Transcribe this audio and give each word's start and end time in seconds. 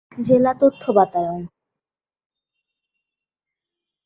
জেলা 0.19 0.51
তথ্য 0.61 0.83
বাতায়ন 0.91 1.41